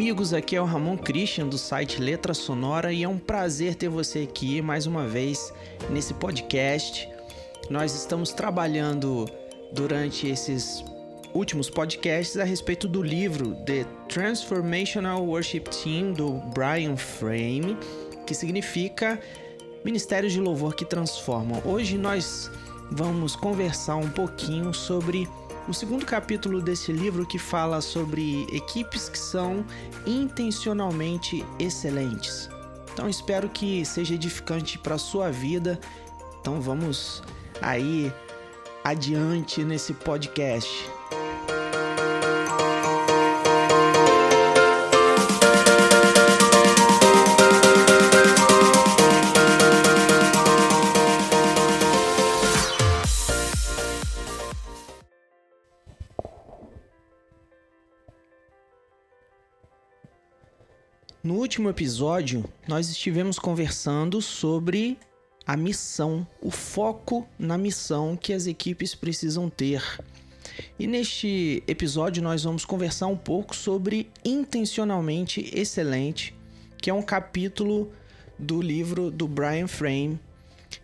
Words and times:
amigos, 0.00 0.32
aqui 0.32 0.56
é 0.56 0.60
o 0.62 0.64
Ramon 0.64 0.96
Christian 0.96 1.46
do 1.46 1.58
site 1.58 2.00
Letra 2.00 2.32
Sonora 2.32 2.90
e 2.90 3.02
é 3.02 3.08
um 3.08 3.18
prazer 3.18 3.74
ter 3.74 3.90
você 3.90 4.20
aqui 4.20 4.62
mais 4.62 4.86
uma 4.86 5.06
vez 5.06 5.52
nesse 5.90 6.14
podcast. 6.14 7.06
Nós 7.68 7.94
estamos 7.94 8.32
trabalhando 8.32 9.28
durante 9.74 10.26
esses 10.26 10.82
últimos 11.34 11.68
podcasts 11.68 12.38
a 12.38 12.44
respeito 12.44 12.88
do 12.88 13.02
livro 13.02 13.54
The 13.66 13.84
Transformational 14.08 15.22
Worship 15.22 15.64
Team 15.64 16.14
do 16.14 16.32
Brian 16.54 16.96
Frame, 16.96 17.76
que 18.26 18.34
significa 18.34 19.20
Ministérios 19.84 20.32
de 20.32 20.40
Louvor 20.40 20.74
que 20.74 20.86
Transformam. 20.86 21.60
Hoje 21.62 21.98
nós 21.98 22.50
vamos 22.90 23.36
conversar 23.36 23.96
um 23.96 24.08
pouquinho 24.08 24.72
sobre 24.72 25.28
o 25.70 25.74
segundo 25.74 26.04
capítulo 26.04 26.60
desse 26.60 26.92
livro 26.92 27.24
que 27.24 27.38
fala 27.38 27.80
sobre 27.80 28.42
equipes 28.52 29.08
que 29.08 29.18
são 29.18 29.64
intencionalmente 30.04 31.44
excelentes. 31.60 32.50
Então 32.92 33.08
espero 33.08 33.48
que 33.48 33.84
seja 33.84 34.14
edificante 34.14 34.76
para 34.78 34.98
sua 34.98 35.30
vida. 35.30 35.78
Então 36.40 36.60
vamos 36.60 37.22
aí 37.62 38.12
adiante 38.82 39.62
nesse 39.62 39.94
podcast. 39.94 40.99
No 61.22 61.34
último 61.34 61.68
episódio, 61.68 62.42
nós 62.66 62.88
estivemos 62.88 63.38
conversando 63.38 64.22
sobre 64.22 64.96
a 65.46 65.54
missão, 65.54 66.26
o 66.40 66.50
foco 66.50 67.28
na 67.38 67.58
missão 67.58 68.16
que 68.16 68.32
as 68.32 68.46
equipes 68.46 68.94
precisam 68.94 69.50
ter. 69.50 69.82
E 70.78 70.86
neste 70.86 71.62
episódio 71.66 72.22
nós 72.22 72.44
vamos 72.44 72.64
conversar 72.64 73.08
um 73.08 73.18
pouco 73.18 73.54
sobre 73.54 74.08
intencionalmente 74.24 75.50
excelente, 75.52 76.34
que 76.78 76.88
é 76.88 76.94
um 76.94 77.02
capítulo 77.02 77.92
do 78.38 78.62
livro 78.62 79.10
do 79.10 79.28
Brian 79.28 79.68
Frame 79.68 80.18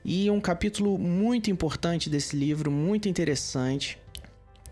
e 0.04 0.30
um 0.30 0.38
capítulo 0.38 0.98
muito 0.98 1.50
importante 1.50 2.10
desse 2.10 2.36
livro, 2.36 2.70
muito 2.70 3.08
interessante, 3.08 3.98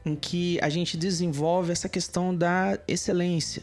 em 0.05 0.15
que 0.15 0.59
a 0.61 0.69
gente 0.69 0.99
desenvolve 0.99 1.73
essa 1.73 1.89
questão 1.89 2.37
da 2.37 2.79
excelência, 2.87 3.63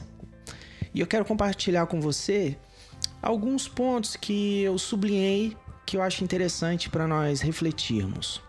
e 0.93 0.99
eu 0.99 1.07
quero 1.07 1.25
compartilhar 1.25 1.85
com 1.85 2.01
você 2.01 2.57
alguns 3.21 3.67
pontos 3.67 4.15
que 4.15 4.61
eu 4.61 4.77
sublinhei 4.77 5.55
que 5.85 5.97
eu 5.97 6.01
acho 6.01 6.23
interessante 6.23 6.89
para 6.89 7.07
nós 7.07 7.41
refletirmos. 7.41 8.41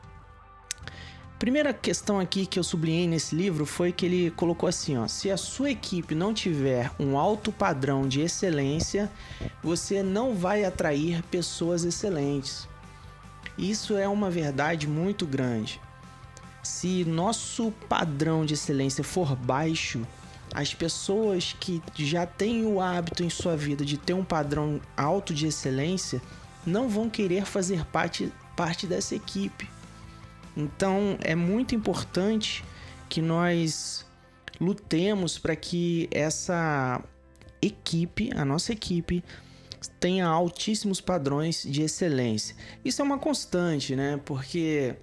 Primeira 1.39 1.75
questão 1.75 2.21
aqui 2.21 2.47
que 2.47 2.57
eu 2.57 2.63
sublinhei 2.63 3.09
nesse 3.09 3.35
livro 3.35 3.67
foi 3.67 3.91
que 3.91 4.07
ele 4.07 4.31
colocou 4.31 4.69
assim, 4.69 4.97
ó, 4.97 5.09
se 5.09 5.29
a 5.29 5.37
sua 5.37 5.73
equipe 5.73 6.15
não 6.15 6.33
tiver 6.33 6.93
um 7.01 7.19
alto 7.19 7.51
padrão 7.51 8.07
de 8.07 8.21
excelência, 8.21 9.11
você 9.61 10.05
não 10.05 10.37
vai 10.37 10.65
atrair 10.65 11.21
pessoas 11.25 11.83
excelentes. 11.83 12.69
Isso 13.59 13.97
é 13.97 14.07
uma 14.07 14.31
verdade 14.31 14.87
muito 14.87 15.27
grande. 15.27 15.81
Se 16.63 17.05
nosso 17.05 17.73
padrão 17.89 18.47
de 18.47 18.55
excelência 18.55 19.03
for 19.03 19.35
baixo, 19.35 20.07
as 20.55 20.75
pessoas 20.75 21.57
que 21.59 21.83
já 21.97 22.27
têm 22.27 22.65
o 22.67 22.81
hábito 22.81 23.23
em 23.23 23.31
sua 23.31 23.57
vida 23.57 23.85
de 23.85 23.97
ter 23.97 24.13
um 24.13 24.25
padrão 24.25 24.81
alto 24.97 25.33
de 25.33 25.47
excelência 25.47 26.21
não 26.67 26.89
vão 26.89 27.09
querer 27.09 27.45
fazer 27.45 27.85
parte, 27.87 28.33
parte 28.57 28.87
dessa 28.87 29.15
equipe. 29.15 29.69
Então 30.57 31.17
é 31.21 31.35
muito 31.35 31.75
importante 31.75 32.65
que 33.09 33.23
nós 33.23 34.07
lutemos 34.61 35.39
para 35.39 35.57
que 35.57 36.09
essa 36.11 37.03
equipe, 37.61 38.31
a 38.35 38.45
nossa 38.45 38.73
equipe, 38.73 39.25
tenha 39.99 40.27
altíssimos 40.27 41.01
padrões 41.01 41.63
de 41.63 41.83
excelência. 41.83 42.55
Isso 42.85 43.01
é 43.01 43.05
uma 43.05 43.19
constante, 43.19 43.97
né? 43.97 44.21
Porque 44.25 44.97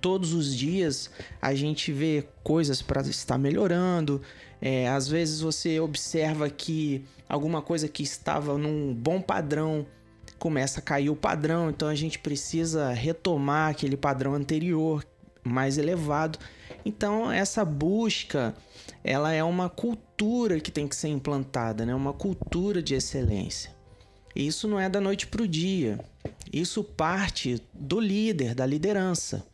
todos 0.00 0.32
os 0.32 0.54
dias 0.54 1.10
a 1.40 1.54
gente 1.54 1.92
vê 1.92 2.26
coisas 2.42 2.82
para 2.82 3.02
estar 3.02 3.38
melhorando. 3.38 4.20
É, 4.60 4.88
às 4.88 5.08
vezes 5.08 5.40
você 5.40 5.78
observa 5.80 6.48
que 6.48 7.04
alguma 7.28 7.60
coisa 7.60 7.88
que 7.88 8.02
estava 8.02 8.56
num 8.56 8.94
bom 8.94 9.20
padrão 9.20 9.86
começa 10.38 10.80
a 10.80 10.82
cair 10.82 11.10
o 11.10 11.16
padrão, 11.16 11.70
então 11.70 11.88
a 11.88 11.94
gente 11.94 12.18
precisa 12.18 12.90
retomar 12.92 13.70
aquele 13.70 13.96
padrão 13.96 14.34
anterior 14.34 15.04
mais 15.42 15.78
elevado. 15.78 16.38
Então 16.84 17.30
essa 17.30 17.64
busca, 17.64 18.54
ela 19.02 19.32
é 19.32 19.42
uma 19.42 19.68
cultura 19.68 20.60
que 20.60 20.70
tem 20.70 20.88
que 20.88 20.96
ser 20.96 21.08
implantada, 21.08 21.84
né? 21.84 21.94
Uma 21.94 22.12
cultura 22.12 22.82
de 22.82 22.94
excelência. 22.94 23.74
E 24.34 24.46
isso 24.46 24.66
não 24.66 24.80
é 24.80 24.88
da 24.88 25.00
noite 25.00 25.26
para 25.26 25.42
o 25.42 25.48
dia. 25.48 25.98
Isso 26.52 26.82
parte 26.82 27.62
do 27.72 28.00
líder, 28.00 28.54
da 28.54 28.66
liderança. 28.66 29.44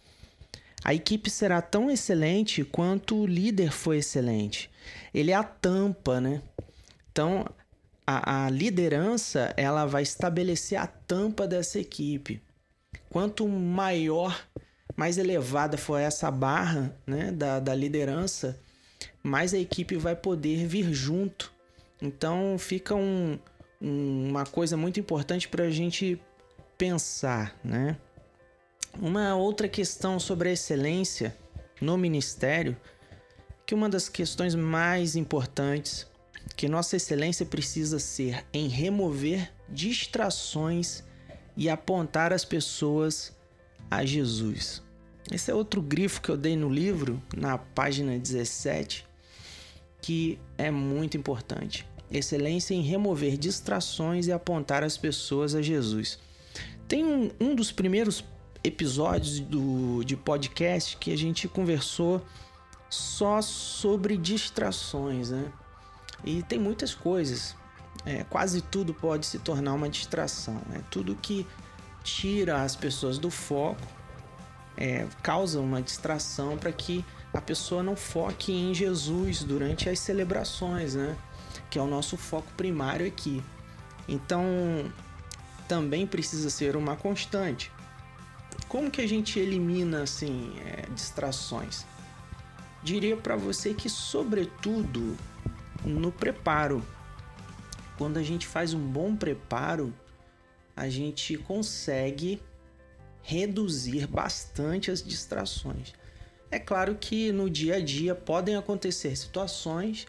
A 0.85 0.95
equipe 0.95 1.29
será 1.29 1.61
tão 1.61 1.91
excelente 1.91 2.65
quanto 2.65 3.17
o 3.17 3.27
líder 3.27 3.71
foi 3.71 3.99
excelente. 3.99 4.71
Ele 5.13 5.31
é 5.31 5.35
a 5.35 5.45
tampa, 5.45 6.21
né? 6.21 6.43
Então, 7.11 7.45
a, 8.07 8.47
a 8.47 8.51
liderança 8.51 9.53
ela 9.57 9.85
vai 9.85 10.03
estabelecer 10.03 10.79
a 10.79 10.87
tampa 10.87 11.47
dessa 11.47 11.79
equipe. 11.79 12.43
Quanto 13.11 13.47
maior, 13.47 14.41
mais 14.97 15.19
elevada 15.19 15.77
for 15.77 15.99
essa 15.99 16.31
barra 16.31 16.97
né, 17.07 17.31
da, 17.31 17.61
da 17.61 17.75
liderança, 17.75 18.59
mais 19.23 19.53
a 19.53 19.59
equipe 19.59 19.97
vai 19.97 20.17
poder 20.17 20.67
vir 20.67 20.93
junto. 20.93 21.53
Então, 22.01 22.57
fica 22.59 22.95
um, 22.95 23.39
um, 23.81 24.29
uma 24.31 24.47
coisa 24.47 24.77
muito 24.77 24.99
importante 24.99 25.47
para 25.49 25.65
a 25.65 25.71
gente 25.71 26.21
pensar, 26.79 27.55
né? 27.63 27.97
Uma 28.99 29.35
outra 29.37 29.69
questão 29.69 30.19
sobre 30.19 30.49
a 30.49 30.53
excelência 30.53 31.37
no 31.81 31.97
ministério, 31.97 32.77
que 33.65 33.75
uma 33.75 33.89
das 33.89 34.09
questões 34.09 34.55
mais 34.55 35.17
importantes 35.17 36.11
que 36.57 36.69
nossa 36.69 36.97
excelência 36.97 37.47
precisa 37.47 37.99
ser 37.99 38.45
em 38.53 38.69
remover 38.69 39.51
distrações 39.69 41.03
e 41.57 41.69
apontar 41.69 42.33
as 42.33 42.45
pessoas 42.45 43.35
a 43.91 44.05
Jesus. 44.05 44.83
Esse 45.31 45.51
é 45.51 45.55
outro 45.55 45.81
grifo 45.81 46.21
que 46.21 46.29
eu 46.29 46.37
dei 46.37 46.57
no 46.57 46.69
livro, 46.69 47.23
na 47.37 47.57
página 47.57 48.19
17, 48.19 49.07
que 50.03 50.39
é 50.59 50.71
muito 50.71 51.17
importante. 51.17 51.87
Excelência 52.11 52.75
em 52.75 52.83
remover 52.83 53.37
distrações 53.37 54.27
e 54.27 54.33
apontar 54.33 54.83
as 54.83 54.97
pessoas 54.97 55.55
a 55.55 55.63
Jesus. 55.63 56.19
Tem 56.89 57.05
um, 57.05 57.31
um 57.41 57.55
dos 57.55 57.71
primeiros 57.71 58.25
episódios 58.63 59.41
do, 59.41 60.05
de 60.05 60.17
podcast 60.17 60.97
que 60.97 61.13
a 61.13 61.17
gente 61.17 61.49
conversou 61.49 62.23
só 62.89 63.41
sobre 63.41 64.17
distrações, 64.17 65.31
né? 65.31 65.53
E 66.25 66.43
tem 66.43 66.59
muitas 66.59 66.95
coisas. 66.95 67.57
É, 68.05 68.25
quase 68.25 68.61
tudo 68.61 68.93
pode 68.93 69.27
se 69.27 69.39
tornar 69.39 69.75
uma 69.75 69.89
distração. 69.89 70.61
Né? 70.69 70.83
Tudo 70.91 71.15
que 71.15 71.47
tira 72.03 72.63
as 72.63 72.75
pessoas 72.75 73.19
do 73.19 73.31
foco 73.31 73.87
é, 74.77 75.07
causa 75.23 75.61
uma 75.61 75.81
distração 75.83 76.57
para 76.57 76.73
que 76.73 77.05
a 77.33 77.41
pessoa 77.41 77.83
não 77.83 77.95
foque 77.95 78.53
em 78.53 78.75
Jesus 78.75 79.45
durante 79.45 79.89
as 79.89 80.01
celebrações, 80.01 80.95
né? 80.95 81.17
Que 81.71 81.79
é 81.79 81.83
o 81.83 81.87
nosso 81.87 82.17
foco 82.17 82.51
primário 82.57 83.07
aqui. 83.07 83.43
Então, 84.09 84.45
também 85.69 86.07
precisa 86.07 86.51
ser 86.51 86.75
uma 86.75 86.97
constante. 86.97 87.71
Como 88.71 88.89
que 88.89 89.01
a 89.01 89.07
gente 89.07 89.37
elimina 89.37 90.05
assim 90.05 90.53
é, 90.61 90.89
distrações? 90.95 91.85
Diria 92.85 93.17
para 93.17 93.35
você 93.35 93.75
que, 93.75 93.89
sobretudo, 93.89 95.17
no 95.85 96.13
preparo. 96.13 96.81
Quando 97.99 98.17
a 98.17 98.23
gente 98.23 98.47
faz 98.47 98.73
um 98.73 98.79
bom 98.79 99.17
preparo, 99.17 99.93
a 100.77 100.89
gente 100.89 101.37
consegue 101.37 102.41
reduzir 103.23 104.07
bastante 104.07 104.89
as 104.89 105.03
distrações. 105.03 105.93
É 106.49 106.61
claro 106.61 106.95
que 106.95 107.33
no 107.33 107.51
dia 107.51 107.75
a 107.75 107.81
dia 107.81 108.15
podem 108.15 108.55
acontecer 108.55 109.17
situações 109.17 110.07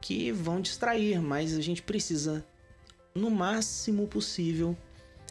que 0.00 0.32
vão 0.32 0.60
distrair, 0.60 1.22
mas 1.22 1.56
a 1.56 1.60
gente 1.60 1.80
precisa, 1.80 2.44
no 3.14 3.30
máximo 3.30 4.08
possível, 4.08 4.76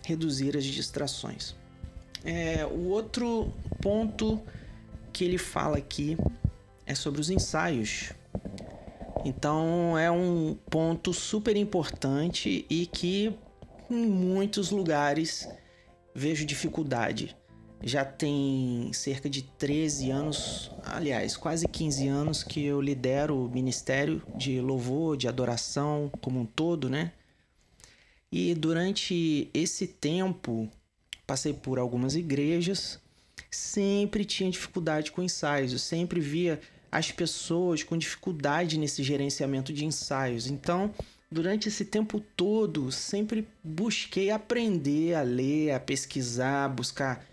reduzir 0.06 0.56
as 0.56 0.64
distrações. 0.64 1.59
É, 2.24 2.66
o 2.66 2.89
outro 2.89 3.54
ponto 3.81 4.42
que 5.13 5.24
ele 5.24 5.38
fala 5.38 5.77
aqui 5.77 6.18
é 6.86 6.94
sobre 6.94 7.21
os 7.21 7.30
ensaios. 7.30 8.12
Então 9.25 9.98
é 9.98 10.10
um 10.10 10.57
ponto 10.69 11.13
super 11.13 11.56
importante 11.56 12.66
e 12.69 12.86
que 12.86 13.33
em 13.89 14.06
muitos 14.06 14.71
lugares 14.71 15.48
vejo 16.13 16.45
dificuldade. 16.45 17.36
Já 17.81 18.04
tem 18.04 18.92
cerca 18.94 19.30
de 19.30 19.42
13 19.42 20.12
anos, 20.12 20.69
aliás, 20.83 21.38
quase 21.38 21.65
15 21.65 22.07
anos 22.07 22.44
que 22.44 22.65
eu 22.65 22.81
lidero 22.81 23.45
o 23.45 23.50
ministério 23.50 24.22
de 24.36 24.60
louvor, 24.60 25.15
de 25.15 25.30
adoração 25.30 26.12
como 26.22 26.42
um 26.42 26.45
todo, 26.45 26.89
né? 26.89 27.13
E 28.30 28.54
durante 28.54 29.50
esse 29.54 29.88
tempo 29.88 30.69
passei 31.30 31.54
por 31.54 31.78
algumas 31.78 32.16
igrejas, 32.16 33.00
sempre 33.52 34.26
tinha 34.26 34.50
dificuldade 34.50 35.12
com 35.12 35.22
ensaios, 35.22 35.80
sempre 35.80 36.20
via 36.20 36.60
as 36.92 37.12
pessoas 37.12 37.84
com 37.84 37.96
dificuldade 37.96 38.80
nesse 38.80 39.04
gerenciamento 39.04 39.72
de 39.72 39.86
ensaios. 39.86 40.48
Então, 40.48 40.92
durante 41.31 41.68
esse 41.68 41.86
tempo 41.86 42.20
todo, 42.36 42.92
sempre 42.92 43.48
busquei 43.64 44.31
aprender 44.31 45.14
a 45.14 45.22
ler, 45.22 45.70
a 45.70 45.80
pesquisar, 45.80 46.68
buscar 46.68 47.24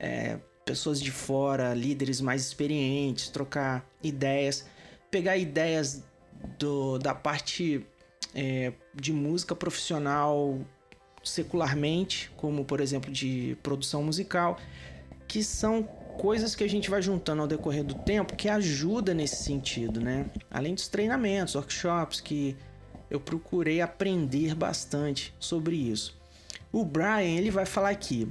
é, 0.00 0.40
pessoas 0.64 1.00
de 1.00 1.12
fora, 1.12 1.74
líderes 1.74 2.20
mais 2.20 2.42
experientes, 2.42 3.28
trocar 3.28 3.88
ideias, 4.02 4.66
pegar 5.12 5.36
ideias 5.36 6.02
do, 6.58 6.98
da 6.98 7.14
parte 7.14 7.86
é, 8.34 8.72
de 8.92 9.12
música 9.12 9.54
profissional 9.54 10.58
secularmente, 11.24 12.30
como 12.36 12.64
por 12.64 12.80
exemplo 12.80 13.10
de 13.10 13.56
produção 13.62 14.02
musical, 14.02 14.58
que 15.26 15.42
são 15.42 15.82
coisas 16.18 16.54
que 16.54 16.62
a 16.62 16.68
gente 16.68 16.90
vai 16.90 17.02
juntando 17.02 17.42
ao 17.42 17.48
decorrer 17.48 17.82
do 17.82 17.94
tempo 17.94 18.36
que 18.36 18.48
ajuda 18.48 19.12
nesse 19.12 19.42
sentido, 19.42 20.00
né? 20.00 20.26
Além 20.50 20.74
dos 20.74 20.88
treinamentos, 20.88 21.54
workshops 21.54 22.20
que 22.20 22.56
eu 23.10 23.20
procurei 23.20 23.80
aprender 23.80 24.54
bastante 24.54 25.34
sobre 25.38 25.76
isso. 25.76 26.16
O 26.72 26.84
Brian 26.84 27.36
ele 27.36 27.50
vai 27.50 27.66
falar 27.66 27.90
aqui: 27.90 28.28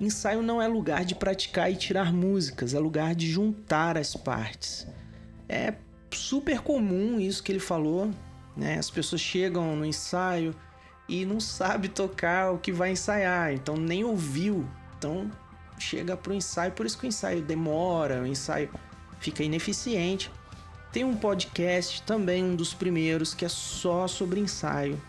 ensaio 0.00 0.42
não 0.42 0.60
é 0.60 0.68
lugar 0.68 1.04
de 1.04 1.14
praticar 1.14 1.70
e 1.70 1.76
tirar 1.76 2.12
músicas, 2.12 2.74
é 2.74 2.78
lugar 2.78 3.14
de 3.14 3.30
juntar 3.30 3.96
as 3.96 4.14
partes. 4.14 4.86
É 5.48 5.74
super 6.12 6.60
comum 6.60 7.20
isso 7.20 7.42
que 7.42 7.52
ele 7.52 7.60
falou, 7.60 8.10
né? 8.56 8.78
As 8.78 8.90
pessoas 8.90 9.20
chegam 9.20 9.76
no 9.76 9.84
ensaio 9.84 10.54
e 11.08 11.24
não 11.24 11.40
sabe 11.40 11.88
tocar 11.88 12.52
o 12.52 12.58
que 12.58 12.72
vai 12.72 12.92
ensaiar, 12.92 13.52
então 13.52 13.76
nem 13.76 14.04
ouviu, 14.04 14.68
então 14.98 15.30
chega 15.78 16.16
pro 16.16 16.34
ensaio, 16.34 16.72
por 16.72 16.86
isso 16.86 16.98
que 16.98 17.06
o 17.06 17.08
ensaio 17.08 17.42
demora, 17.42 18.22
o 18.22 18.26
ensaio 18.26 18.70
fica 19.20 19.42
ineficiente. 19.42 20.30
Tem 20.92 21.04
um 21.04 21.16
podcast 21.16 22.02
também, 22.02 22.42
um 22.42 22.56
dos 22.56 22.72
primeiros, 22.72 23.34
que 23.34 23.44
é 23.44 23.48
só 23.48 24.08
sobre 24.08 24.40
ensaio. 24.40 25.00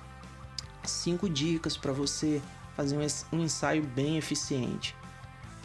Cinco 0.84 1.30
dicas 1.30 1.78
para 1.78 1.94
você 1.94 2.42
fazer 2.76 2.98
um 3.32 3.40
ensaio 3.40 3.84
bem 3.84 4.18
eficiente. 4.18 4.96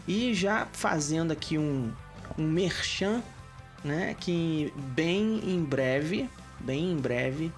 E 0.07 0.33
já 0.35 0.69
fazendo 0.73 1.33
aqui 1.33 1.59
um, 1.59 1.93
um 2.39 2.49
merchan, 2.49 3.23
né? 3.85 4.15
Que 4.15 4.73
bem 4.77 5.41
em 5.45 5.63
breve, 5.63 6.31
bem 6.61 6.93
em 6.93 6.97
breve, 6.97 7.53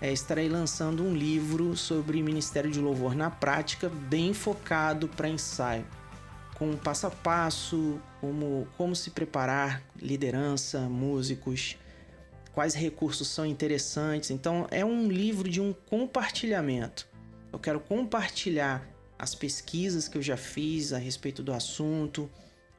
é, 0.00 0.12
estarei 0.12 0.48
lançando 0.48 1.02
um 1.02 1.14
livro 1.14 1.76
sobre 1.76 2.22
Ministério 2.22 2.70
de 2.70 2.80
Louvor 2.80 3.14
na 3.14 3.30
prática, 3.30 3.88
bem 3.88 4.34
focado 4.34 5.08
para 5.08 5.28
ensaio, 5.28 5.86
com 6.54 6.76
passo 6.76 7.06
a 7.06 7.10
passo, 7.10 8.00
como, 8.20 8.66
como 8.76 8.94
se 8.94 9.10
preparar, 9.10 9.82
liderança, 10.00 10.80
músicos, 10.80 11.76
quais 12.52 12.74
recursos 12.74 13.28
são 13.28 13.46
interessantes. 13.46 14.30
Então, 14.30 14.66
é 14.70 14.84
um 14.84 15.08
livro 15.08 15.48
de 15.48 15.60
um 15.60 15.72
compartilhamento. 15.72 17.06
Eu 17.52 17.58
quero 17.58 17.80
compartilhar 17.80 18.86
as 19.18 19.34
pesquisas 19.34 20.08
que 20.08 20.18
eu 20.18 20.22
já 20.22 20.36
fiz 20.36 20.92
a 20.92 20.98
respeito 20.98 21.42
do 21.42 21.52
assunto, 21.52 22.30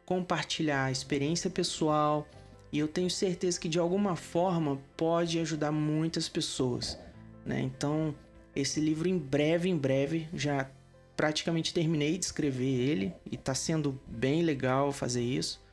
compartilhar 0.05 0.85
a 0.85 0.91
experiência 0.91 1.49
pessoal 1.49 2.27
e 2.71 2.79
eu 2.79 2.87
tenho 2.87 3.09
certeza 3.09 3.59
que 3.59 3.67
de 3.67 3.79
alguma 3.79 4.15
forma 4.15 4.79
pode 4.95 5.39
ajudar 5.39 5.71
muitas 5.71 6.29
pessoas. 6.29 6.97
Né? 7.47 7.61
Então, 7.61 8.13
esse 8.55 8.79
livro 8.79 9.07
em 9.07 9.17
breve, 9.17 9.69
em 9.69 9.77
breve, 9.77 10.27
já 10.33 10.69
praticamente 11.15 11.73
terminei 11.73 12.17
de 12.17 12.25
escrever 12.25 12.67
ele 12.67 13.13
e 13.31 13.35
está 13.35 13.55
sendo 13.55 13.99
bem 14.05 14.43
legal 14.43 14.91
fazer 14.91 15.23
isso. 15.23 15.65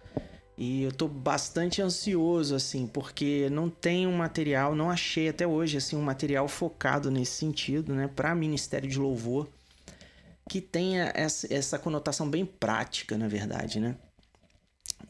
E 0.57 0.85
eu 0.85 0.93
tô 0.93 1.09
bastante 1.09 1.83
ansioso, 1.83 2.55
assim, 2.55 2.87
porque 2.87 3.51
não 3.51 3.69
tem 3.69 4.07
um 4.07 4.17
material, 4.17 4.75
não 4.75 4.89
achei 4.89 5.29
até 5.29 5.45
hoje, 5.45 5.77
assim, 5.77 5.97
um 5.97 6.03
material 6.03 6.47
focado 6.47 7.11
nesse 7.11 7.33
sentido, 7.33 7.93
né, 7.93 8.09
para 8.09 8.33
Ministério 8.37 8.89
de 8.89 8.97
Louvor, 8.97 9.49
que 10.49 10.61
tenha 10.61 11.11
essa, 11.13 11.53
essa 11.53 11.77
conotação 11.77 12.31
bem 12.31 12.47
prática, 12.47 13.19
na 13.19 13.27
verdade, 13.27 13.81
né. 13.81 13.97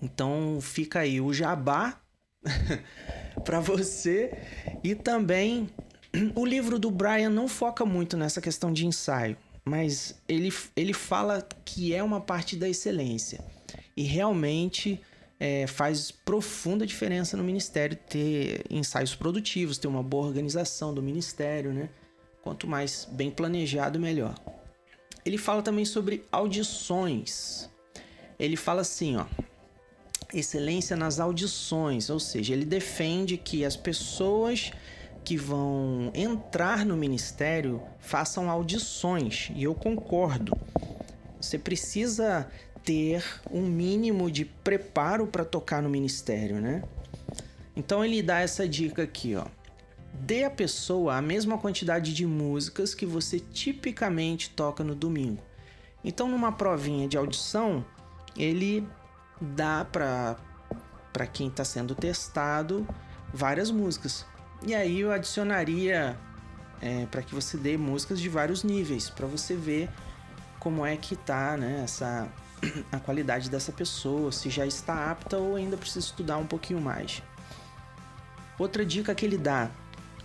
Então 0.00 0.58
fica 0.62 1.00
aí 1.00 1.20
o 1.20 1.32
jabá 1.32 2.00
para 3.44 3.60
você 3.60 4.32
e 4.82 4.94
também 4.94 5.68
o 6.34 6.44
livro 6.44 6.78
do 6.78 6.90
Brian 6.90 7.30
não 7.30 7.48
foca 7.48 7.84
muito 7.84 8.16
nessa 8.16 8.40
questão 8.40 8.72
de 8.72 8.86
ensaio, 8.86 9.36
mas 9.64 10.14
ele, 10.28 10.52
ele 10.76 10.92
fala 10.92 11.46
que 11.64 11.94
é 11.94 12.02
uma 12.02 12.20
parte 12.20 12.56
da 12.56 12.68
excelência. 12.68 13.40
E 13.96 14.02
realmente 14.02 15.00
é, 15.38 15.66
faz 15.66 16.10
profunda 16.10 16.86
diferença 16.86 17.36
no 17.36 17.42
ministério 17.42 17.96
ter 17.96 18.64
ensaios 18.70 19.14
produtivos, 19.14 19.78
ter 19.78 19.88
uma 19.88 20.02
boa 20.02 20.26
organização 20.26 20.94
do 20.94 21.02
ministério, 21.02 21.72
né? 21.72 21.88
Quanto 22.42 22.66
mais 22.66 23.08
bem 23.10 23.30
planejado, 23.30 23.98
melhor. 23.98 24.34
Ele 25.24 25.38
fala 25.38 25.62
também 25.62 25.84
sobre 25.84 26.24
audições. 26.30 27.70
Ele 28.38 28.56
fala 28.56 28.82
assim, 28.82 29.16
ó, 29.16 29.24
excelência 30.32 30.96
nas 30.96 31.18
audições, 31.18 32.10
ou 32.10 32.20
seja, 32.20 32.52
ele 32.52 32.64
defende 32.64 33.36
que 33.36 33.64
as 33.64 33.76
pessoas 33.76 34.70
que 35.24 35.36
vão 35.36 36.10
entrar 36.14 36.84
no 36.84 36.96
ministério 36.96 37.80
façam 37.98 38.50
audições, 38.50 39.50
e 39.54 39.64
eu 39.64 39.74
concordo. 39.74 40.52
Você 41.40 41.58
precisa 41.58 42.48
ter 42.84 43.24
um 43.50 43.62
mínimo 43.62 44.30
de 44.30 44.44
preparo 44.44 45.26
para 45.26 45.44
tocar 45.44 45.82
no 45.82 45.88
ministério, 45.88 46.60
né? 46.60 46.82
Então 47.74 48.04
ele 48.04 48.22
dá 48.22 48.40
essa 48.40 48.68
dica 48.68 49.02
aqui, 49.02 49.34
ó. 49.34 49.46
Dê 50.12 50.44
à 50.44 50.50
pessoa 50.50 51.16
a 51.16 51.22
mesma 51.22 51.58
quantidade 51.58 52.14
de 52.14 52.26
músicas 52.26 52.94
que 52.94 53.06
você 53.06 53.40
tipicamente 53.40 54.50
toca 54.50 54.84
no 54.84 54.94
domingo. 54.94 55.42
Então, 56.04 56.28
numa 56.28 56.52
provinha 56.52 57.08
de 57.08 57.16
audição, 57.16 57.84
ele 58.36 58.86
dá 59.40 59.84
para 59.84 60.36
para 61.12 61.26
quem 61.28 61.46
está 61.46 61.64
sendo 61.64 61.94
testado 61.94 62.86
várias 63.32 63.70
músicas. 63.70 64.26
E 64.66 64.74
aí 64.74 65.00
eu 65.00 65.12
adicionaria 65.12 66.16
é, 66.80 67.06
para 67.10 67.22
que 67.22 67.34
você 67.34 67.56
dê 67.58 67.76
músicas 67.76 68.18
de 68.18 68.28
vários 68.28 68.64
níveis, 68.64 69.10
para 69.10 69.26
você 69.26 69.54
ver 69.54 69.90
como 70.58 70.86
é 70.86 70.96
que 70.96 71.14
tá, 71.14 71.56
né, 71.56 71.82
essa 71.84 72.26
a 72.90 72.98
qualidade 72.98 73.50
dessa 73.50 73.72
pessoa, 73.72 74.32
se 74.32 74.48
já 74.48 74.66
está 74.66 75.10
apta 75.10 75.36
ou 75.36 75.56
ainda 75.56 75.76
precisa 75.76 76.06
estudar 76.06 76.38
um 76.38 76.46
pouquinho 76.46 76.80
mais. 76.80 77.22
Outra 78.58 78.86
dica 78.86 79.14
que 79.14 79.26
ele 79.26 79.36
dá: 79.36 79.70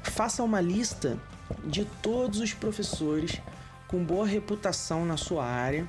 faça 0.03 0.41
uma 0.41 0.61
lista 0.61 1.19
de 1.65 1.83
todos 2.01 2.39
os 2.39 2.53
professores 2.53 3.41
com 3.87 4.03
boa 4.03 4.25
reputação 4.25 5.05
na 5.05 5.17
sua 5.17 5.45
área 5.45 5.85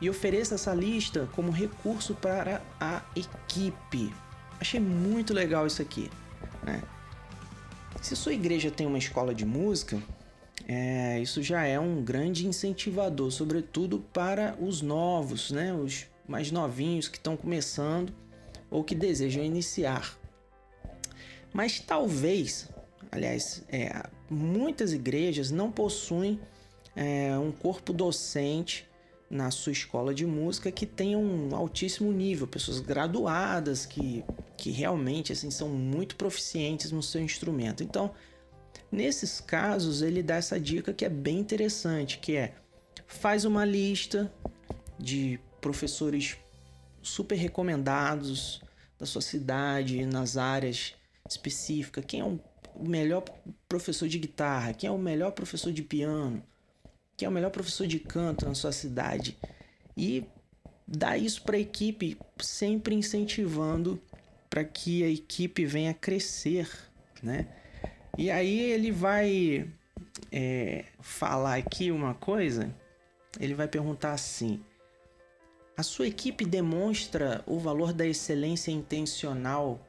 e 0.00 0.08
ofereça 0.08 0.54
essa 0.54 0.72
lista 0.74 1.28
como 1.32 1.50
recurso 1.50 2.14
para 2.14 2.62
a 2.80 3.02
equipe. 3.16 4.14
Achei 4.60 4.78
muito 4.78 5.34
legal 5.34 5.66
isso 5.66 5.82
aqui. 5.82 6.10
Né? 6.62 6.82
Se 8.00 8.16
sua 8.16 8.32
igreja 8.32 8.70
tem 8.70 8.86
uma 8.86 8.98
escola 8.98 9.34
de 9.34 9.44
música, 9.44 10.00
é, 10.66 11.20
isso 11.20 11.42
já 11.42 11.64
é 11.64 11.78
um 11.78 12.02
grande 12.02 12.46
incentivador, 12.46 13.30
sobretudo 13.30 14.00
para 14.12 14.56
os 14.60 14.80
novos, 14.80 15.50
né? 15.50 15.74
os 15.74 16.06
mais 16.26 16.50
novinhos 16.50 17.08
que 17.08 17.16
estão 17.16 17.36
começando 17.36 18.12
ou 18.70 18.84
que 18.84 18.94
desejam 18.94 19.42
iniciar. 19.42 20.16
Mas 21.52 21.80
talvez, 21.80 22.68
aliás, 23.10 23.64
é, 23.68 24.02
muitas 24.30 24.92
igrejas 24.92 25.50
não 25.50 25.70
possuem 25.70 26.38
é, 26.94 27.36
um 27.38 27.50
corpo 27.50 27.92
docente 27.92 28.87
na 29.30 29.50
sua 29.50 29.72
escola 29.72 30.14
de 30.14 30.24
música 30.26 30.72
que 30.72 30.86
tenha 30.86 31.18
um 31.18 31.54
altíssimo 31.54 32.10
nível, 32.12 32.46
pessoas 32.46 32.80
graduadas 32.80 33.84
que, 33.84 34.24
que 34.56 34.70
realmente 34.70 35.32
assim 35.32 35.50
são 35.50 35.68
muito 35.68 36.16
proficientes 36.16 36.90
no 36.90 37.02
seu 37.02 37.20
instrumento. 37.20 37.82
Então, 37.82 38.12
Nesses 38.90 39.40
casos, 39.40 40.00
ele 40.00 40.22
dá 40.22 40.36
essa 40.36 40.58
dica 40.58 40.94
que 40.94 41.04
é 41.04 41.08
bem 41.10 41.38
interessante, 41.38 42.18
que 42.18 42.36
é 42.36 42.54
faz 43.06 43.44
uma 43.44 43.64
lista 43.64 44.32
de 44.98 45.38
professores 45.60 46.36
super 47.02 47.36
recomendados 47.36 48.62
da 48.98 49.04
sua 49.04 49.20
cidade, 49.20 50.04
nas 50.06 50.36
áreas 50.36 50.94
específicas. 51.28 52.04
Quem 52.06 52.20
é 52.20 52.24
o 52.24 52.40
melhor 52.80 53.24
professor 53.68 54.08
de 54.08 54.18
guitarra, 54.18 54.72
quem 54.72 54.88
é 54.88 54.90
o 54.90 54.98
melhor 54.98 55.32
professor 55.32 55.72
de 55.72 55.82
piano, 55.82 56.42
quem 57.18 57.26
é 57.26 57.28
o 57.28 57.32
melhor 57.32 57.50
professor 57.50 57.84
de 57.84 57.98
canto 57.98 58.46
na 58.46 58.54
sua 58.54 58.70
cidade. 58.70 59.36
E 59.96 60.24
dar 60.86 61.18
isso 61.18 61.42
para 61.42 61.56
a 61.56 61.60
equipe, 61.60 62.16
sempre 62.38 62.94
incentivando 62.94 64.00
para 64.48 64.62
que 64.62 65.02
a 65.02 65.08
equipe 65.08 65.66
venha 65.66 65.92
crescer, 65.92 66.70
né? 67.20 67.48
E 68.16 68.30
aí 68.30 68.60
ele 68.60 68.92
vai 68.92 69.68
é, 70.30 70.84
falar 71.00 71.56
aqui 71.56 71.90
uma 71.90 72.14
coisa, 72.14 72.72
ele 73.40 73.52
vai 73.52 73.66
perguntar 73.66 74.12
assim: 74.12 74.62
a 75.76 75.82
sua 75.82 76.06
equipe 76.06 76.44
demonstra 76.44 77.42
o 77.46 77.58
valor 77.58 77.92
da 77.92 78.06
excelência 78.06 78.70
intencional 78.70 79.84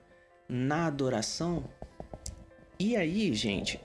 na 0.47 0.87
adoração? 0.87 1.63
E 2.79 2.95
aí, 2.95 3.31
gente, 3.35 3.79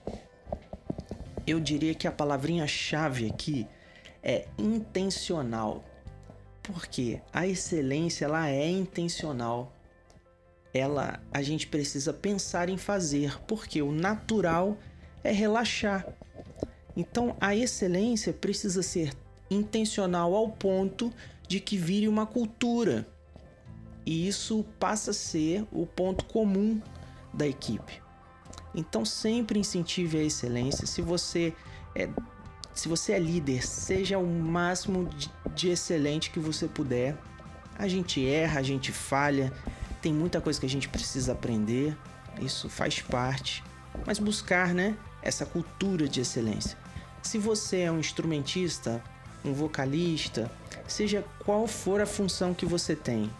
eu 1.47 1.61
diria 1.61 1.95
que 1.95 2.07
a 2.07 2.13
palavrinha-chave 2.13 3.29
aqui 3.29 3.67
é 4.23 4.47
intencional. 4.59 5.85
Porque 6.63 7.21
a 7.33 7.47
excelência 7.47 8.25
ela 8.25 8.49
é 8.49 8.69
intencional. 8.69 9.73
Ela 10.73 11.21
a 11.31 11.43
gente 11.43 11.67
precisa 11.67 12.13
pensar 12.13 12.69
em 12.69 12.79
fazer, 12.79 13.39
porque 13.47 13.83
o 13.83 13.93
natural 13.93 14.77
é 15.23 15.31
relaxar. 15.31 16.07
Então 16.97 17.37
a 17.41 17.55
excelência 17.55 18.33
precisa 18.33 18.83
ser 18.83 19.13
intencional 19.51 20.35
ao 20.35 20.49
ponto 20.49 21.13
de 21.47 21.61
que 21.61 21.77
vire 21.77 22.09
uma 22.09 22.27
cultura. 22.27 23.07
E 24.07 24.27
isso 24.27 24.65
passa 24.79 25.11
a 25.11 25.15
ser 25.15 25.67
o 25.73 25.87
ponto 25.87 26.25
comum 26.27 26.81
da 27.33 27.47
equipe. 27.47 28.04
Então 28.75 29.04
sempre 29.04 29.59
incentive 29.59 30.19
a 30.19 30.23
excelência. 30.23 30.87
Se 30.87 31.00
você 31.00 31.54
é, 31.95 32.09
se 32.75 32.88
você 32.88 33.12
é 33.12 33.19
líder, 33.19 33.64
seja 33.64 34.19
o 34.19 34.26
máximo 34.26 35.07
de, 35.07 35.31
de 35.54 35.69
excelente 35.69 36.31
que 36.31 36.40
você 36.40 36.66
puder. 36.66 37.16
A 37.78 37.87
gente 37.87 38.26
erra, 38.26 38.61
a 38.61 38.62
gente 38.62 38.90
falha, 38.93 39.52
tem 40.02 40.12
muita 40.12 40.40
coisa 40.40 40.59
que 40.59 40.66
a 40.66 40.69
gente 40.69 40.88
precisa 40.88 41.33
aprender. 41.33 41.97
Isso 42.40 42.69
faz 42.69 43.00
parte. 43.00 43.62
Mas 44.04 44.19
buscar, 44.19 44.75
né, 44.75 44.97
essa 45.23 45.47
cultura 45.47 46.09
de 46.09 46.21
excelência. 46.21 46.76
Se 47.23 47.38
você 47.38 47.81
é 47.81 47.93
um 47.93 48.00
instrumentista, 48.00 49.02
um 49.45 49.52
vocalista, 49.52 50.50
seja 50.87 51.25
qual 51.45 51.66
for 51.66 52.00
a 52.00 52.07
função 52.07 52.52
que 52.52 52.66
você 52.66 52.95
tem, 52.97 53.31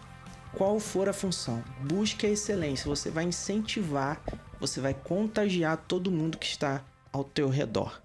qual 0.53 0.79
for 0.79 1.09
a 1.09 1.13
função, 1.13 1.63
busque 1.81 2.25
a 2.25 2.29
excelência. 2.29 2.87
Você 2.87 3.09
vai 3.09 3.25
incentivar 3.25 4.21
você 4.59 4.79
vai 4.79 4.93
contagiar 4.93 5.77
todo 5.87 6.11
mundo 6.11 6.37
que 6.37 6.47
está 6.47 6.83
ao 7.11 7.23
teu 7.23 7.49
redor. 7.49 8.01